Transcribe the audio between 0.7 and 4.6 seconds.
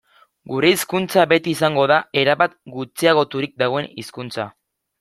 hizkuntza beti izango da erabat gutxiagoturik dagoen hizkuntza.